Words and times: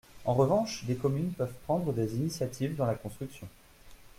En 0.25 0.33
revanche, 0.33 0.83
des 0.85 0.95
communes 0.95 1.29
peuvent 1.29 1.53
prendre 1.67 1.93
des 1.93 2.15
initiatives 2.15 2.75
dans 2.75 2.87
la 2.87 2.95
construction. 2.95 3.47